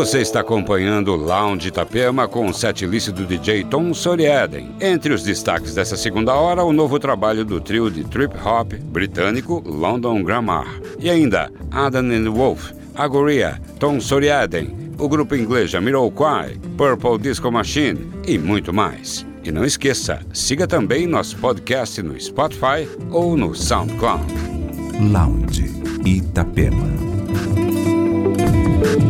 Você 0.00 0.20
está 0.20 0.40
acompanhando 0.40 1.12
o 1.12 1.16
Lounge 1.16 1.68
Itapema 1.68 2.26
com 2.26 2.46
o 2.46 2.54
setlist 2.54 3.10
do 3.10 3.26
DJ 3.26 3.64
Tom 3.64 3.92
Soriaden. 3.92 4.70
Entre 4.80 5.12
os 5.12 5.22
destaques 5.22 5.74
dessa 5.74 5.94
segunda 5.94 6.32
hora, 6.32 6.64
o 6.64 6.72
novo 6.72 6.98
trabalho 6.98 7.44
do 7.44 7.60
trio 7.60 7.90
de 7.90 8.04
trip 8.04 8.34
hop 8.42 8.72
britânico 8.72 9.62
London 9.66 10.22
Grammar. 10.22 10.80
E 10.98 11.10
ainda 11.10 11.52
Adam 11.70 12.10
and 12.12 12.30
Wolf, 12.30 12.70
Agoria, 12.94 13.60
Tom 13.78 14.00
Soriaden, 14.00 14.74
o 14.96 15.08
grupo 15.08 15.34
inglês 15.34 15.70
Jamiroquai, 15.70 16.56
Purple 16.78 17.18
Disco 17.18 17.50
Machine 17.50 18.10
e 18.26 18.38
muito 18.38 18.72
mais. 18.72 19.26
E 19.44 19.52
não 19.52 19.64
esqueça, 19.64 20.20
siga 20.32 20.66
também 20.66 21.06
nosso 21.06 21.36
podcast 21.36 22.00
no 22.02 22.18
Spotify 22.18 22.88
ou 23.10 23.36
no 23.36 23.54
SoundCloud. 23.54 24.32
Lounge 25.12 25.70
Itapema. 26.06 27.09
Thank 28.82 29.02
you. 29.02 29.09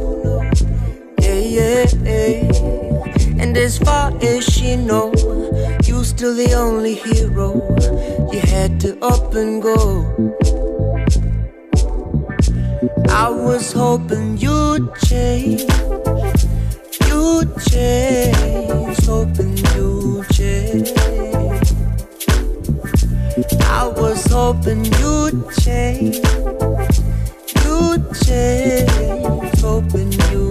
And 1.71 3.55
as 3.55 3.77
far 3.77 4.11
as 4.21 4.43
she 4.43 4.75
know, 4.75 5.13
you're 5.85 6.03
still 6.03 6.35
the 6.35 6.53
only 6.53 6.95
hero. 6.95 7.49
You 8.33 8.41
had 8.41 8.77
to 8.81 8.97
up 9.01 9.33
and 9.35 9.61
go. 9.61 10.03
I 13.07 13.29
was 13.29 13.71
hoping 13.71 14.37
you'd 14.37 14.93
change. 15.05 15.61
You'd 17.07 17.49
change. 17.69 18.97
Hoping 19.05 19.55
you'd 19.73 20.27
change. 20.31 20.91
I 23.63 23.87
was 23.95 24.25
hoping 24.25 24.83
you'd 24.99 25.49
change. 25.63 26.19
You'd 27.63 28.03
change. 28.25 29.61
Hoping 29.61 30.11
you'd. 30.31 30.50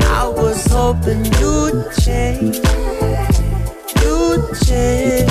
I 0.00 0.28
was 0.28 0.66
hoping 0.66 1.24
you'd 1.40 1.90
change. 2.00 2.56
You'd 4.02 4.44
change. 4.66 5.30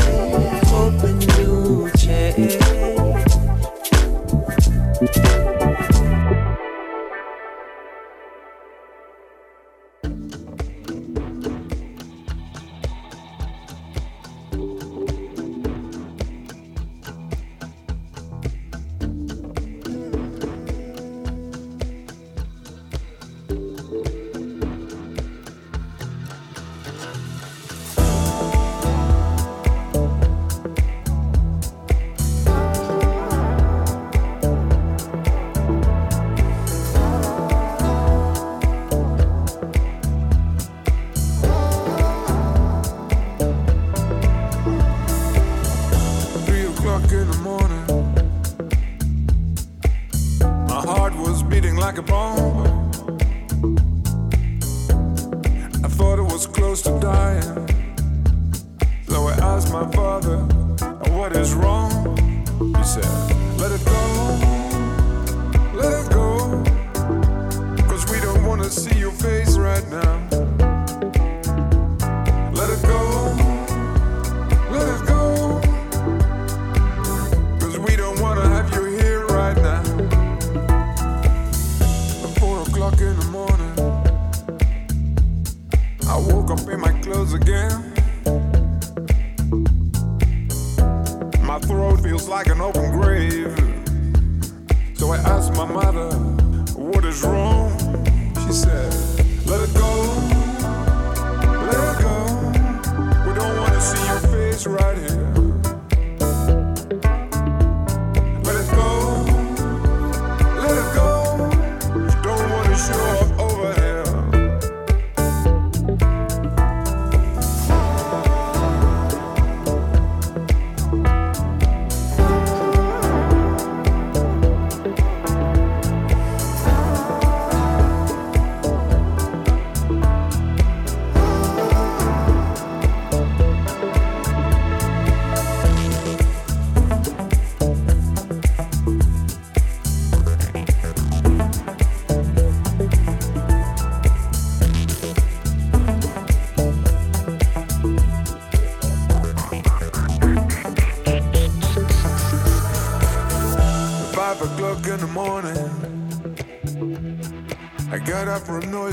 Hoping 0.68 1.22
you'd 1.38 1.94
change. 1.98 2.80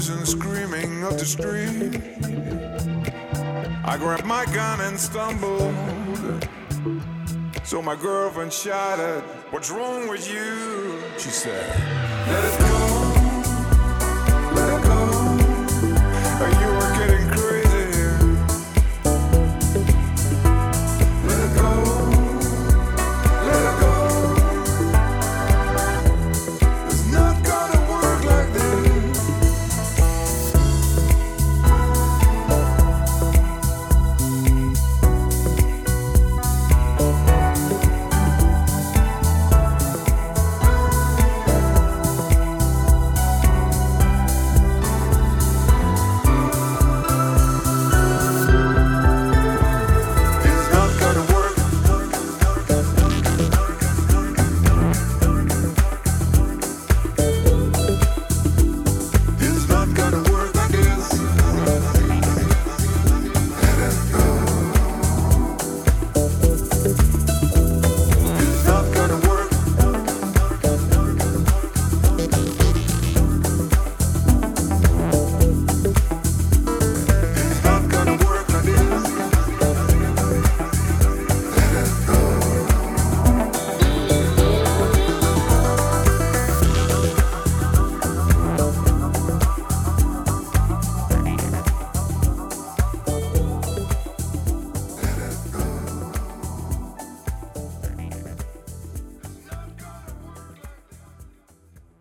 and 0.07 0.27
screaming 0.29 1.03
up 1.03 1.15
the 1.15 1.25
street. 1.25 2.01
I 3.85 3.97
grabbed 3.99 4.25
my 4.27 4.45
gun 4.45 4.81
and 4.81 4.99
stumbled. 4.99 5.75
So 7.65 7.83
my 7.83 7.97
girlfriend 7.97 8.53
shouted, 8.53 9.23
What's 9.51 9.73
wrong 9.73 10.09
with 10.09 10.33
you? 10.33 11.03
She 11.19 11.31
said, 11.31 11.69
Let 12.29 12.45
it 12.45 12.61
go. 12.61 13.18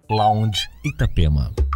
Lounge 0.09 0.69
Itapema. 0.83 1.66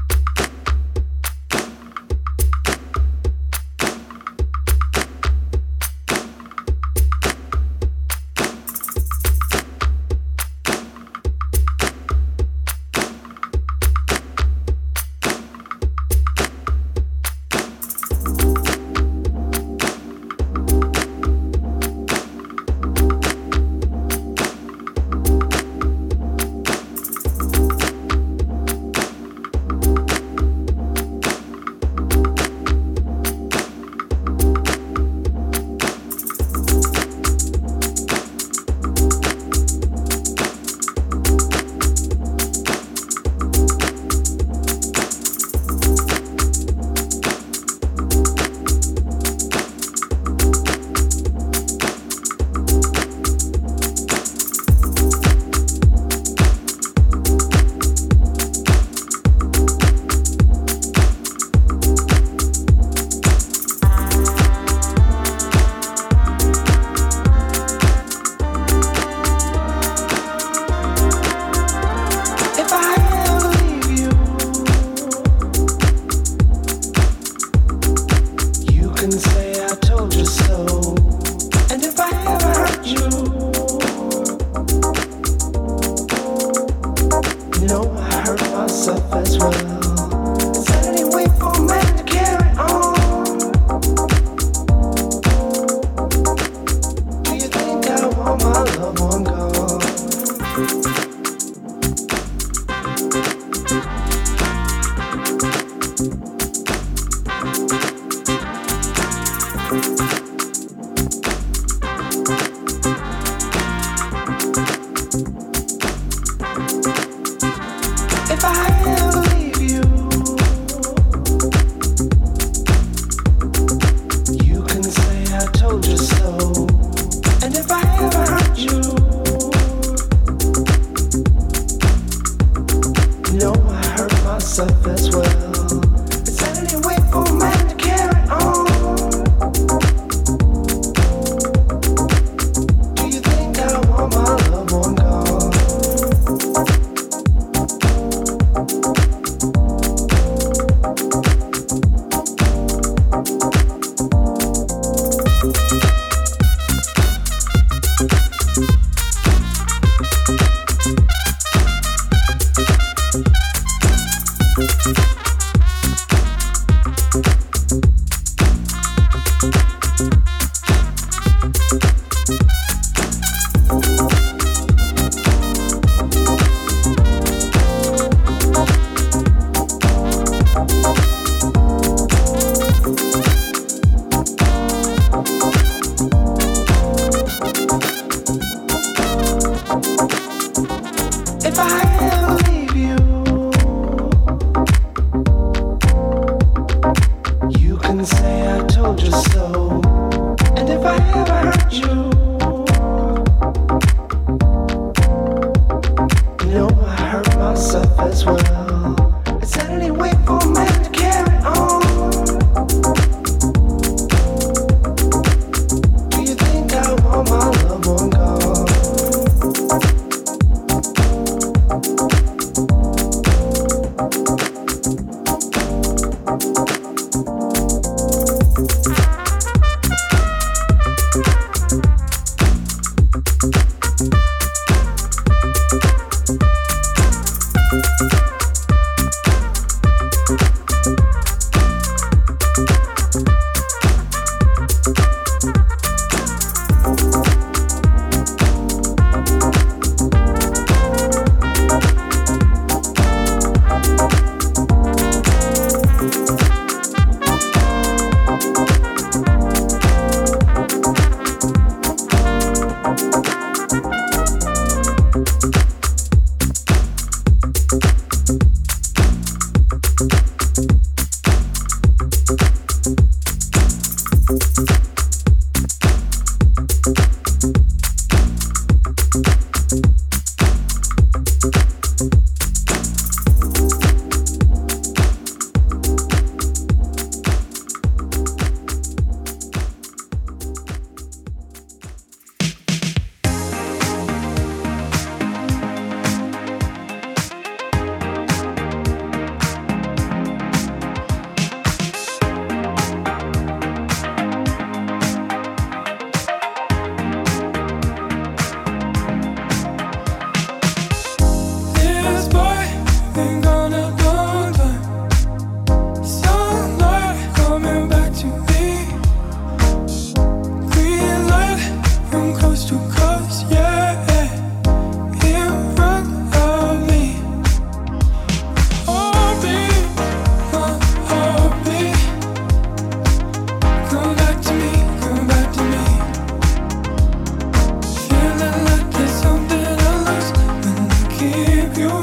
Come 341.62 341.74
back 341.76 342.01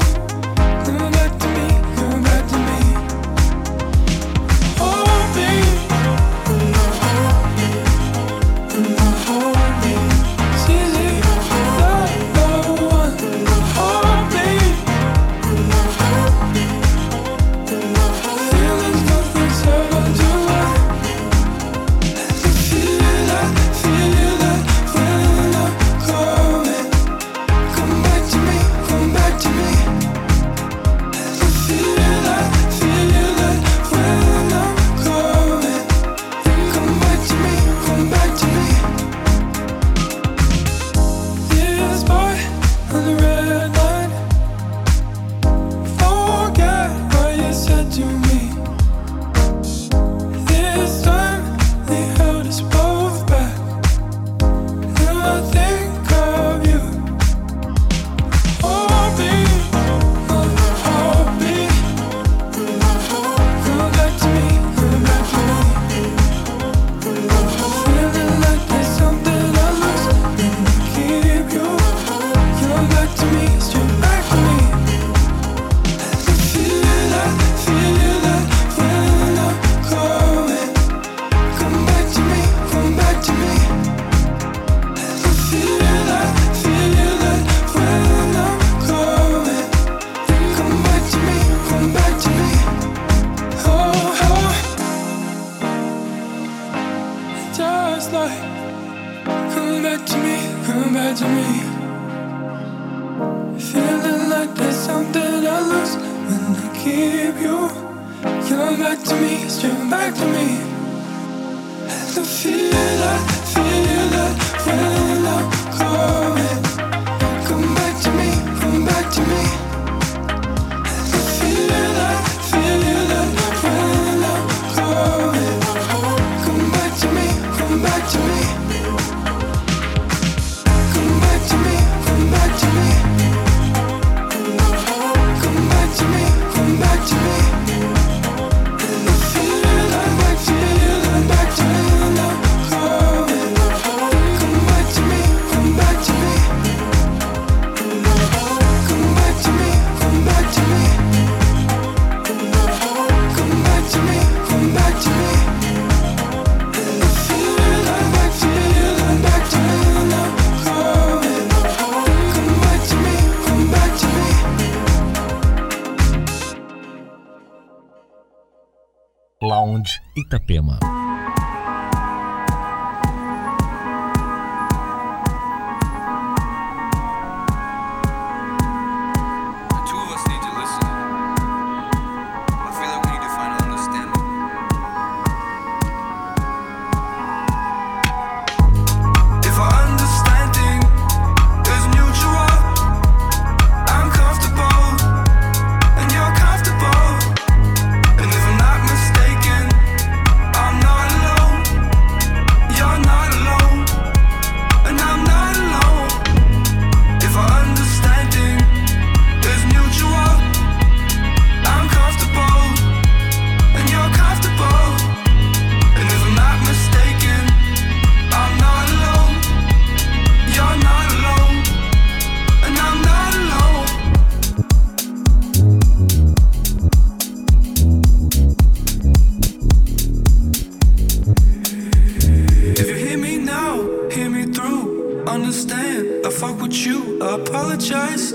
understand. 235.29 236.25
I 236.25 236.31
fuck 236.31 236.59
with 236.61 236.73
you, 236.73 237.21
I 237.21 237.35
apologize. 237.35 238.33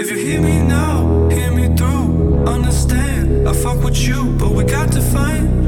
If 0.00 0.10
you 0.10 0.16
hear 0.16 0.40
me 0.40 0.62
now, 0.62 1.28
hear 1.28 1.52
me 1.52 1.66
through. 1.76 2.44
Understand, 2.46 3.48
I 3.48 3.52
fuck 3.52 3.84
with 3.84 3.98
you, 3.98 4.32
but 4.38 4.52
we 4.52 4.64
got 4.64 4.90
to 4.92 5.00
find. 5.00 5.59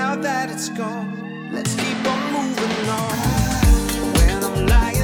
now 0.00 0.16
that 0.16 0.50
it's 0.50 0.70
gone, 0.70 1.52
let's 1.52 1.74
keep 1.74 2.00
on 2.12 2.22
moving 2.32 2.88
on. 2.88 3.16
When 4.16 4.44
I'm 4.44 4.66
lying. 4.66 4.99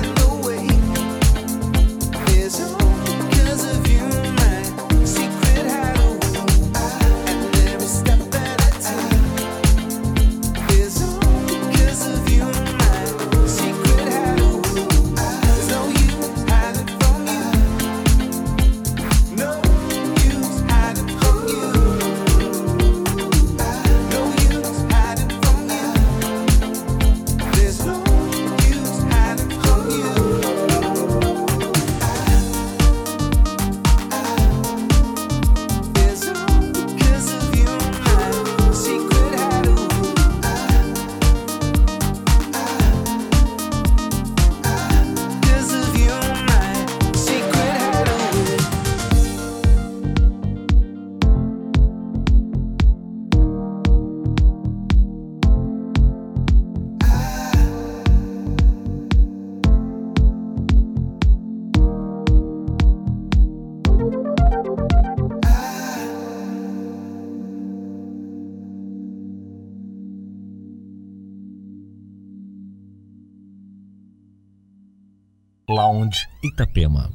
Lounge 75.87 76.27
Itapema. 76.43 77.13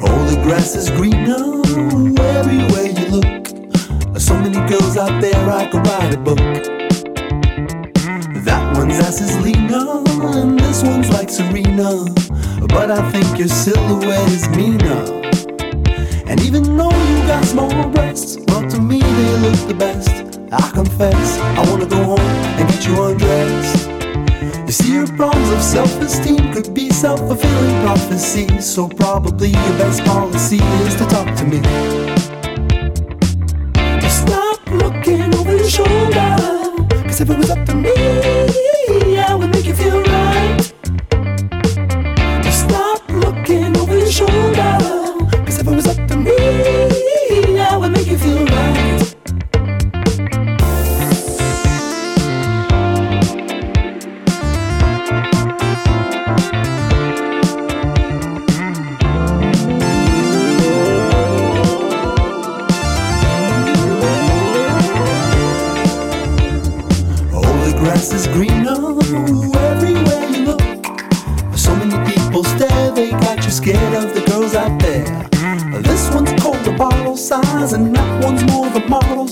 All 0.00 0.24
the 0.30 0.38
grass 0.44 0.76
is 0.76 0.88
greener 0.90 1.34
everywhere 2.36 2.86
you 2.86 3.06
look. 3.16 4.20
So 4.20 4.34
many 4.34 4.60
girls 4.68 4.96
out 4.96 5.20
there 5.20 5.50
I 5.50 5.66
could 5.66 5.84
write 5.88 6.14
a 6.14 6.18
book. 6.18 6.38
That 8.44 8.76
one's 8.76 9.00
ass 9.00 9.20
is 9.20 9.36
leaner, 9.40 10.04
and 10.38 10.56
this 10.60 10.84
one's 10.84 11.10
like 11.10 11.28
Serena. 11.28 12.04
But 12.68 12.92
I 12.92 13.10
think 13.10 13.36
your 13.36 13.48
silhouette 13.48 14.30
is 14.30 14.48
meaner. 14.50 15.17
I 21.00 21.64
wanna 21.70 21.86
go 21.86 22.02
home 22.02 22.18
and 22.18 22.68
get 22.68 22.84
you 22.84 23.00
undressed. 23.04 23.88
You 24.66 24.72
see, 24.72 24.94
your 24.94 25.06
problems 25.06 25.50
of 25.50 25.62
self 25.62 26.00
esteem 26.00 26.52
could 26.52 26.74
be 26.74 26.90
self 26.90 27.20
fulfilling 27.20 27.80
prophecy. 27.84 28.60
So, 28.60 28.88
probably 28.88 29.50
your 29.50 29.78
best 29.78 30.04
policy 30.04 30.56
is 30.56 30.96
to 30.96 31.06
talk 31.06 31.32
to 31.36 31.44
me. 31.44 31.62
Stop 34.08 34.66
looking 34.70 35.32
over 35.36 35.56
your 35.56 35.68
shoulder. 35.68 36.36
Cause 37.04 37.20
if 37.20 37.30
it 37.30 37.38
was 37.38 37.50
up 37.50 37.64
to 37.66 37.74
me, 37.76 38.67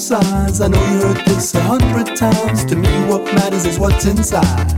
size. 0.07 0.61
I 0.61 0.69
know 0.69 0.79
you 0.93 1.01
heard 1.03 1.27
this 1.27 1.53
a 1.57 1.61
hundred 1.61 2.15
times. 2.17 2.65
To 2.67 2.77
me, 2.77 2.89
what 3.11 3.25
matters 3.35 3.65
is 3.67 3.77
what's 3.77 4.07
inside. 4.07 4.73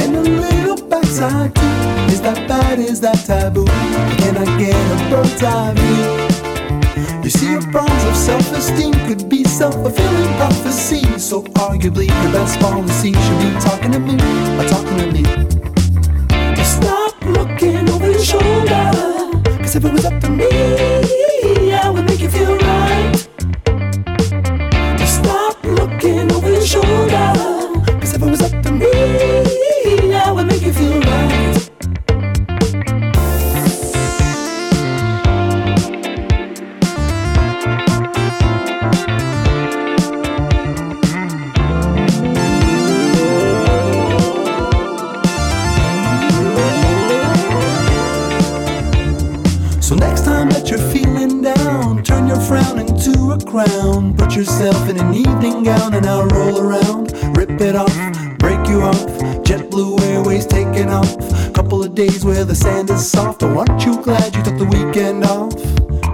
And 0.00 0.16
a 0.16 0.22
little 0.22 0.80
backside 0.88 1.54
too. 1.54 1.62
Is 2.14 2.22
that 2.22 2.48
bad? 2.48 2.78
Is 2.78 3.00
that 3.00 3.18
taboo? 3.26 3.66
Can 3.66 4.34
I 4.38 4.46
get 4.58 4.74
a 4.74 5.10
bird's 5.10 5.42
eye 5.42 5.74
view? 5.76 7.22
You 7.22 7.28
see, 7.28 7.50
your 7.50 7.60
problems 7.70 8.04
of 8.04 8.16
self-esteem 8.16 8.94
could 9.06 9.28
be 9.28 9.44
self-fulfilling 9.44 10.32
prophecy. 10.36 11.02
So 11.18 11.42
arguably, 11.66 12.08
your 12.22 12.32
best 12.32 12.58
policy 12.58 13.12
should 13.12 13.40
be 13.44 13.50
talking 13.60 13.92
to 13.92 13.98
me, 13.98 14.14
or 14.56 14.64
talking 14.68 14.96
to 14.96 15.12
me. 15.12 15.55
I'll 56.06 56.26
roll 56.26 56.60
around. 56.60 57.12
Rip 57.36 57.60
it 57.60 57.74
off, 57.74 57.94
break 58.38 58.68
you 58.68 58.82
off. 58.82 59.06
JetBlue 59.46 60.00
Airways 60.02 60.46
taking 60.46 60.90
off. 60.90 61.16
Couple 61.54 61.82
of 61.82 61.94
days 61.94 62.24
where 62.24 62.44
the 62.44 62.54
sand 62.54 62.90
is 62.90 63.10
soft. 63.10 63.42
Oh, 63.42 63.58
aren't 63.58 63.84
you 63.84 64.00
glad 64.02 64.34
you 64.34 64.42
took 64.42 64.58
the 64.58 64.64
weekend 64.64 65.24
off? 65.24 65.54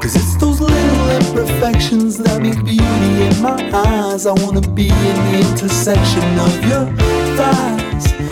Cause 0.00 0.16
it's 0.16 0.36
those 0.36 0.60
little 0.60 1.10
imperfections 1.10 2.18
that 2.18 2.42
make 2.42 2.62
beauty 2.64 3.12
in 3.28 3.42
my 3.42 3.58
eyes. 3.72 4.26
I 4.26 4.32
wanna 4.32 4.60
be 4.60 4.88
in 4.88 5.16
the 5.32 5.50
intersection 5.50 6.38
of 6.46 6.54
your 6.70 6.86
thighs. 7.36 8.31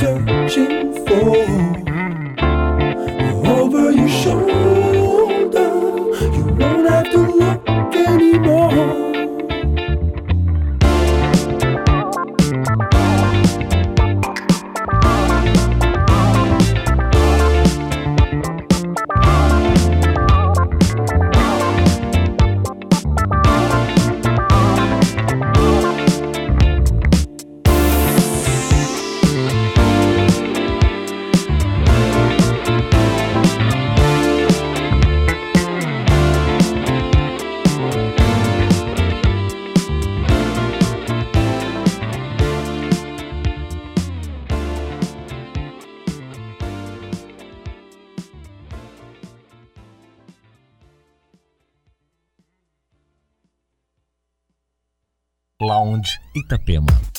searching 0.00 0.94
for. 1.06 1.77
Lounge 55.68 56.18
Itapema. 56.34 57.17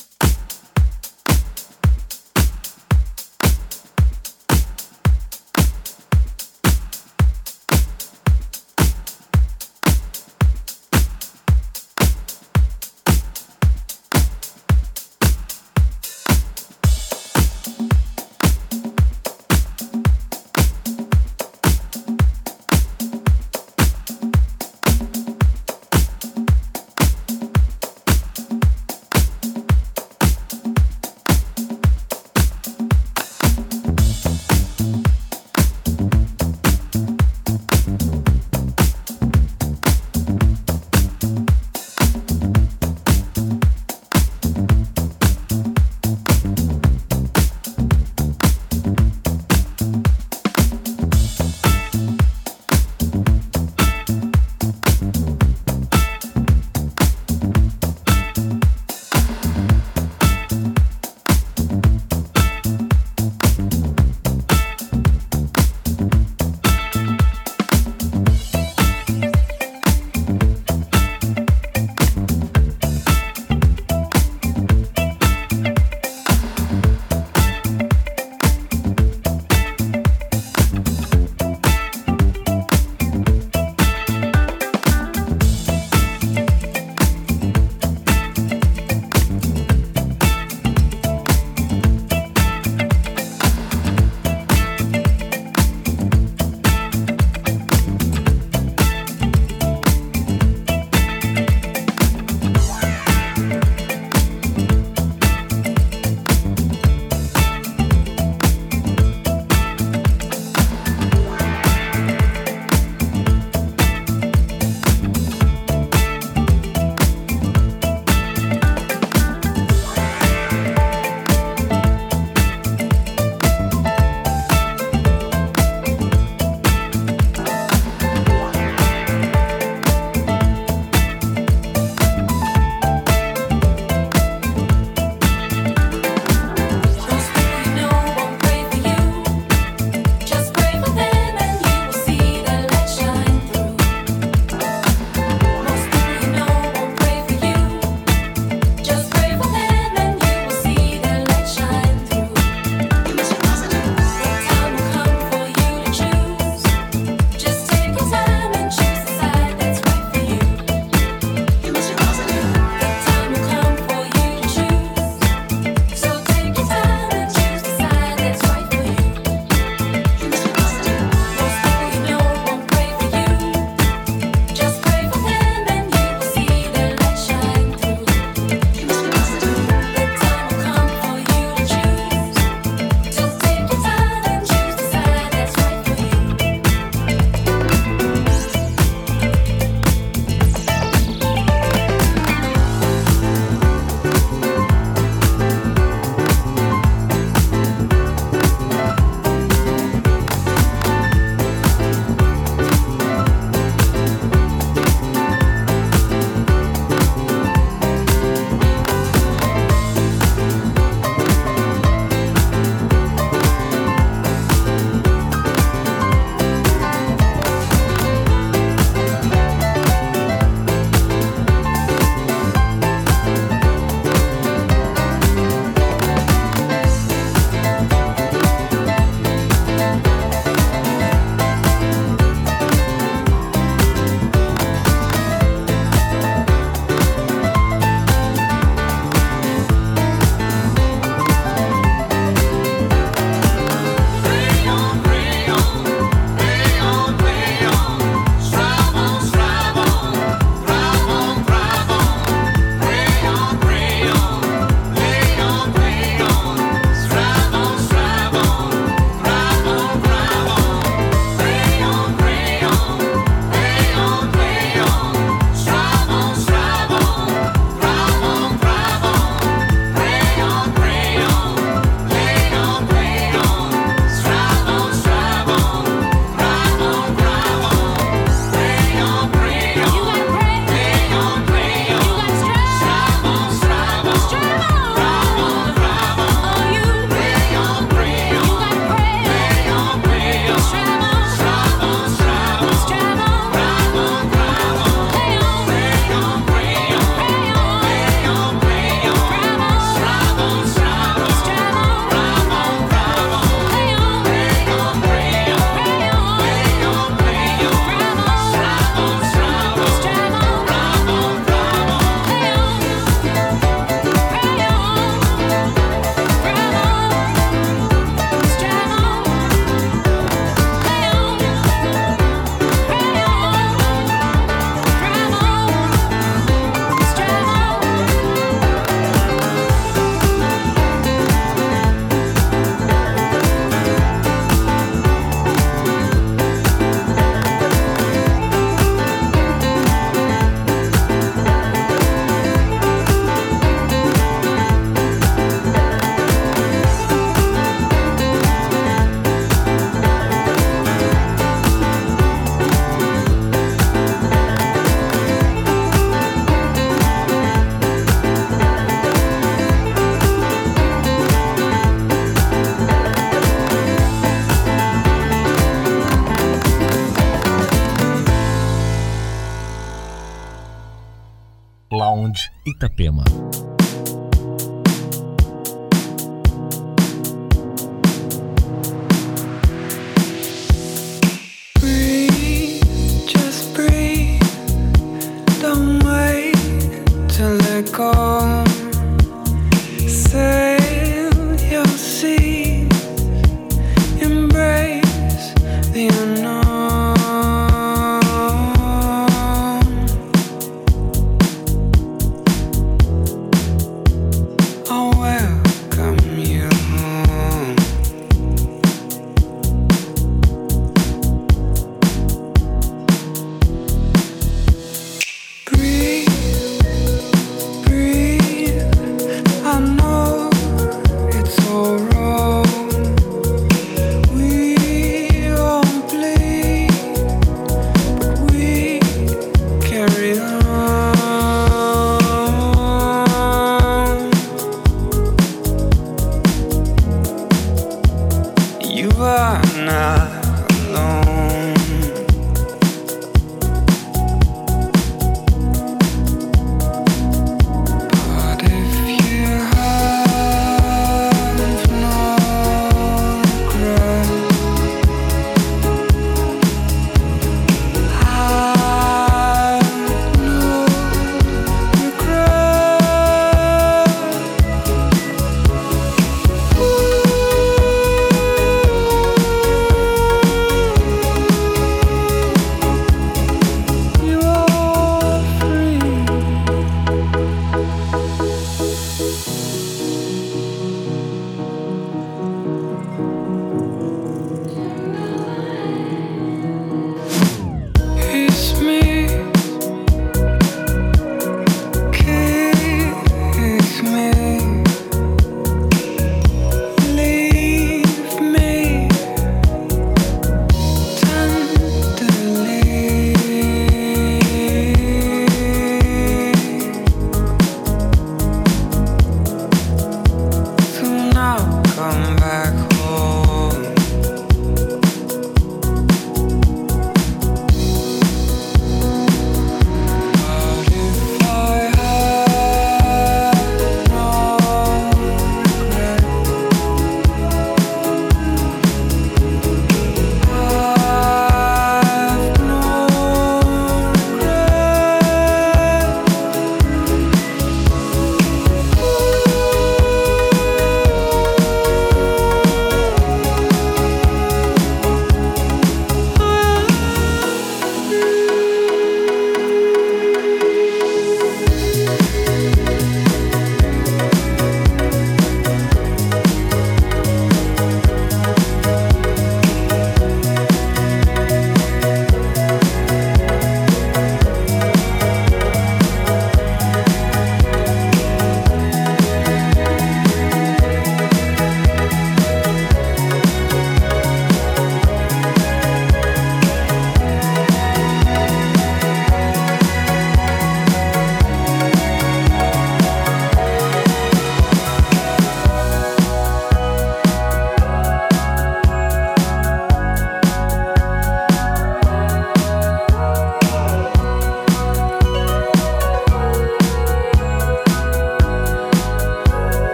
We 372.81 373.48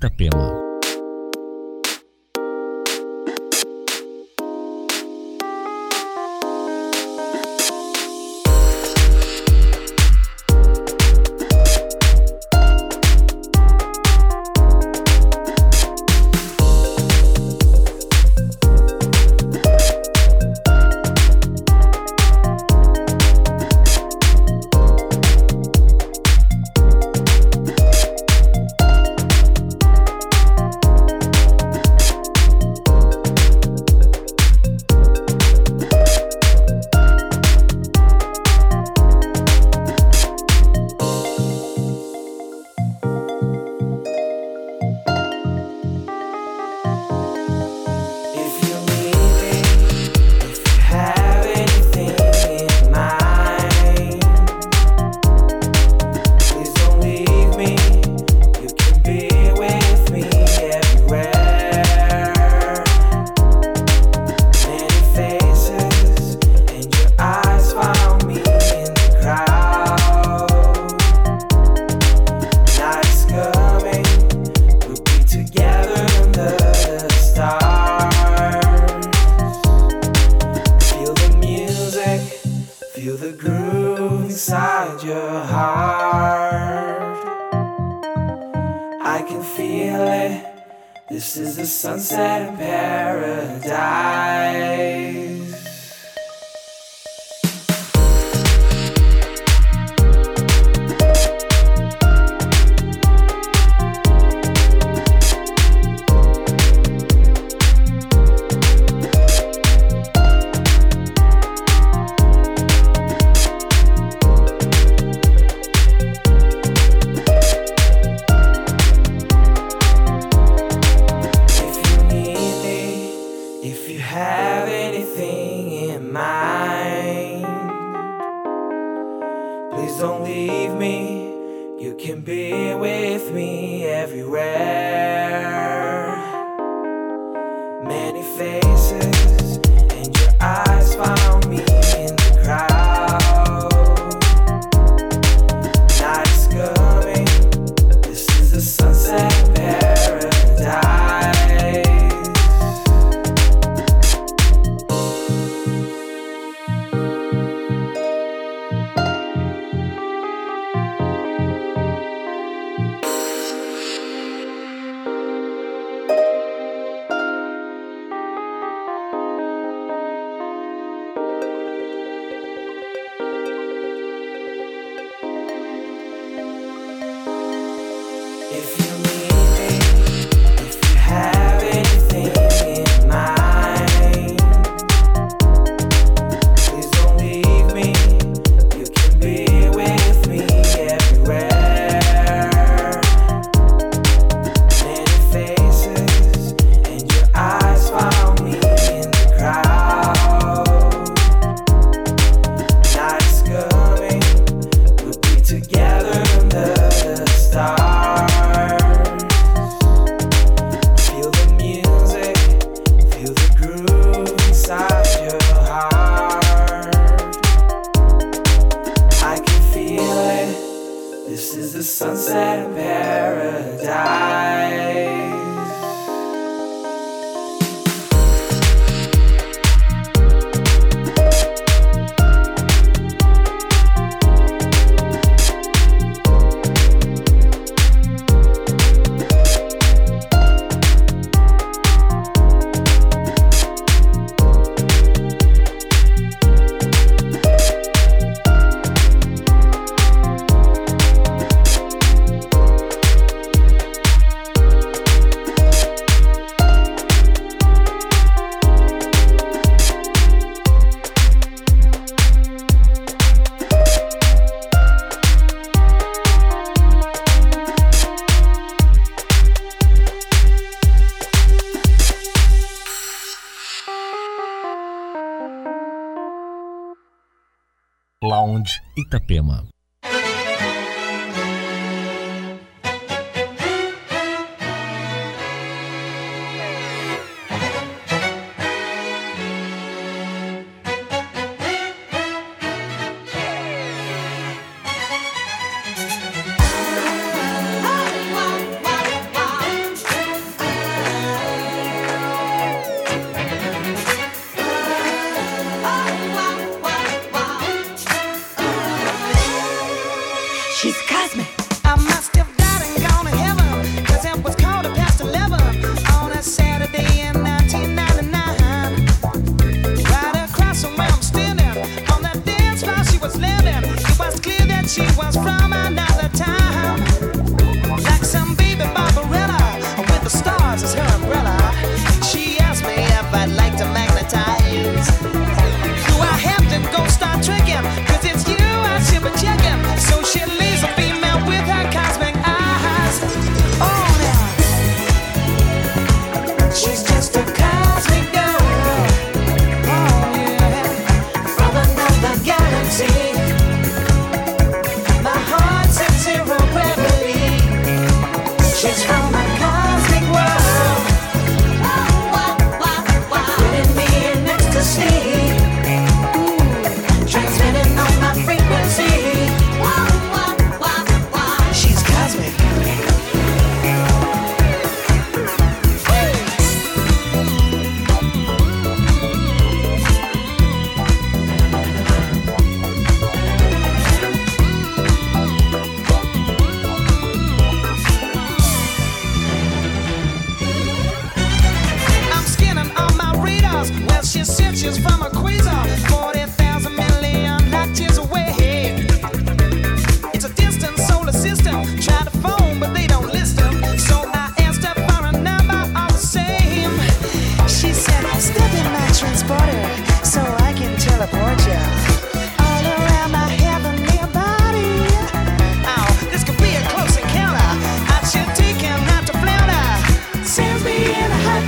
Itapema. 0.00 0.49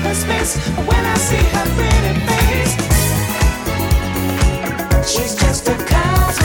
her 0.04 0.14
space 0.14 0.56
when 0.88 1.04
I 1.04 1.16
see 1.16 1.44
her 1.54 1.66
pretty 1.76 2.14
face. 2.28 2.74
She's 5.12 5.34
just 5.34 5.68
a 5.68 5.74
cosmic. 5.74 6.41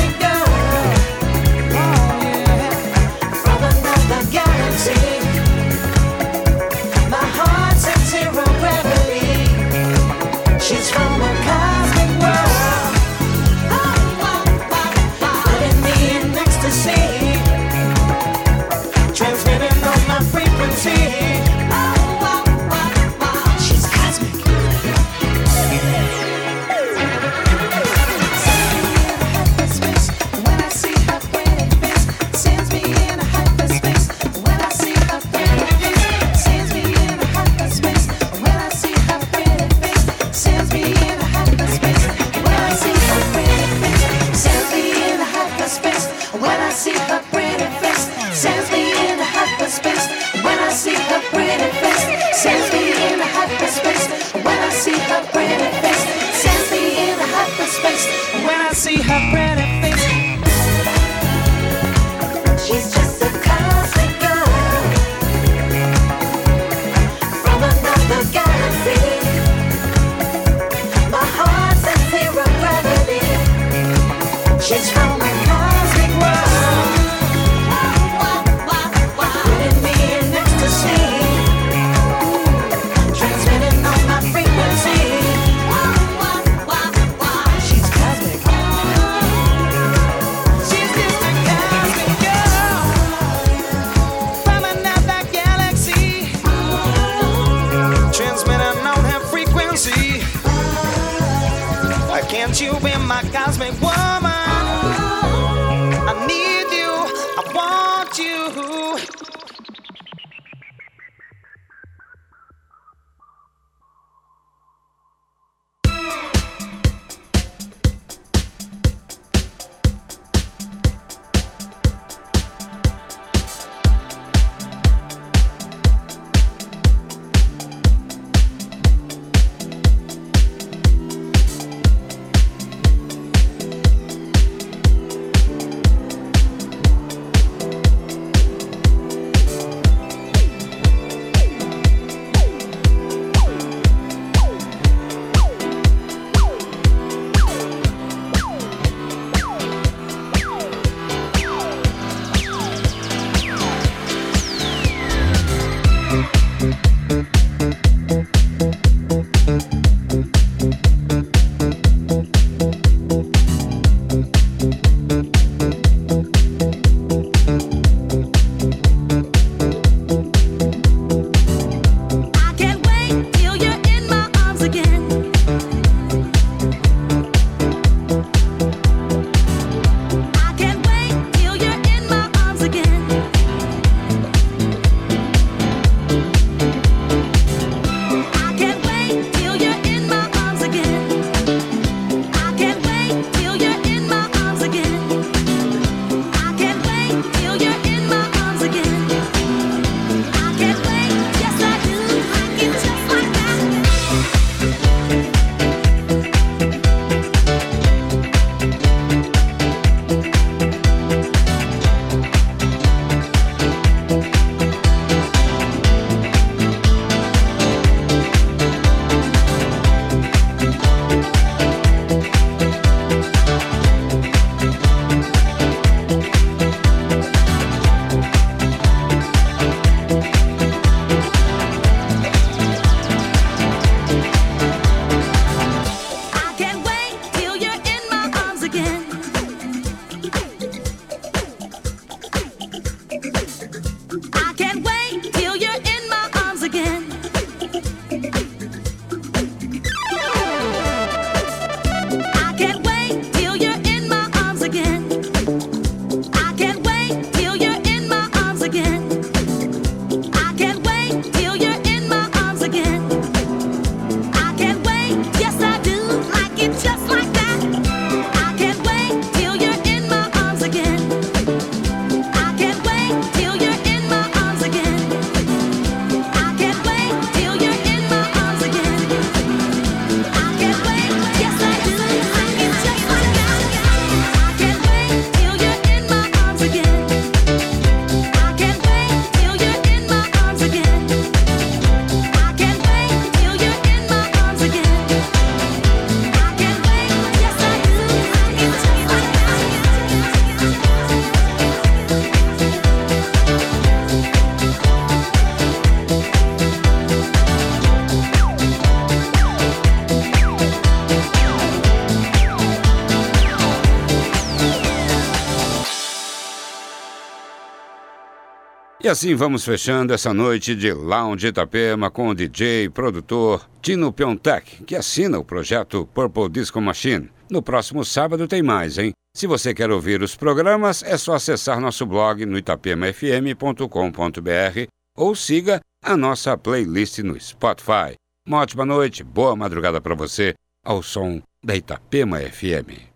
E 319.08 319.10
assim 319.10 319.36
vamos 319.36 319.64
fechando 319.64 320.14
essa 320.14 320.34
noite 320.34 320.76
de 320.76 320.92
Lounge 320.92 321.48
Itapema 321.48 322.12
com 322.12 322.28
o 322.28 322.36
DJ 322.36 322.90
produtor 322.90 323.66
Tino 323.82 324.12
Piontek, 324.12 324.84
que 324.84 324.98
assina 324.98 325.40
o 325.40 325.46
projeto 325.46 326.06
Purple 326.14 326.50
Disco 326.50 326.82
Machine. 326.82 327.32
No 327.50 327.62
próximo 327.62 328.04
sábado 328.04 328.50
tem 328.50 328.62
mais, 328.62 328.98
hein? 328.98 329.14
Se 329.34 329.48
você 329.48 329.74
quer 329.74 329.90
ouvir 329.90 330.22
os 330.22 330.36
programas, 330.36 331.04
é 331.04 331.18
só 331.18 331.36
acessar 331.36 331.80
nosso 331.80 332.06
blog 332.06 332.46
no 332.46 332.58
itapemafm.com.br 332.58 334.90
ou 335.16 335.34
siga 335.34 335.80
a 336.04 336.18
nossa 336.18 336.58
playlist 336.58 337.20
no 337.20 337.40
Spotify. 337.40 338.14
Uma 338.46 338.60
ótima 338.60 338.86
noite, 338.86 339.24
boa 339.24 339.56
madrugada 339.56 340.02
para 340.02 340.16
você, 340.16 340.54
ao 340.84 341.02
som 341.02 341.42
da 341.64 341.78
Itapema 341.78 342.42
FM. 342.42 343.07